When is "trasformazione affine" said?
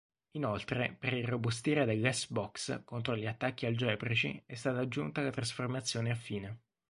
5.29-6.57